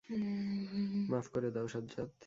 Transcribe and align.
মাফ 1.09 1.25
করে 1.33 1.49
দাও 1.51 1.67
সাজ্জাদ! 1.67 2.11